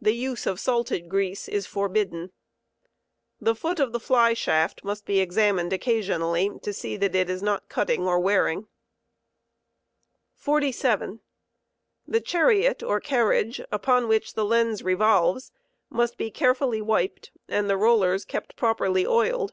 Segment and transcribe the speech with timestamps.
[0.00, 2.32] The use of salted grease is forbidden.
[3.40, 7.44] The foot of the fly shaft must be examined occasionally to see that it is
[7.44, 8.68] not cutting or wearing, cborfot
[10.34, 11.20] 47.
[12.08, 15.52] The chariot or carriage upon which the lens revolves
[15.88, 19.52] must be carefully wiped and the tollers kept properly oiled.